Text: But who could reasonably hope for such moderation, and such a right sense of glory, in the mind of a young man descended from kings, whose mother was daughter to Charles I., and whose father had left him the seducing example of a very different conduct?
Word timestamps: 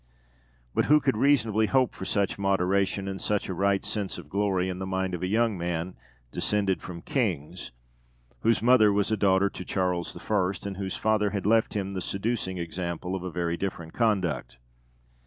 But 0.73 0.85
who 0.85 0.99
could 0.99 1.15
reasonably 1.15 1.67
hope 1.67 1.93
for 1.93 2.05
such 2.05 2.39
moderation, 2.39 3.07
and 3.07 3.21
such 3.21 3.47
a 3.49 3.53
right 3.53 3.85
sense 3.85 4.17
of 4.17 4.29
glory, 4.29 4.67
in 4.67 4.79
the 4.79 4.87
mind 4.87 5.13
of 5.13 5.21
a 5.21 5.27
young 5.27 5.59
man 5.59 5.95
descended 6.31 6.81
from 6.81 7.03
kings, 7.03 7.71
whose 8.39 8.63
mother 8.63 8.91
was 8.91 9.09
daughter 9.09 9.47
to 9.51 9.63
Charles 9.63 10.17
I., 10.17 10.53
and 10.67 10.77
whose 10.77 10.95
father 10.95 11.29
had 11.29 11.45
left 11.45 11.75
him 11.75 11.93
the 11.93 12.01
seducing 12.01 12.57
example 12.57 13.13
of 13.15 13.21
a 13.21 13.29
very 13.29 13.57
different 13.57 13.93
conduct? 13.93 14.57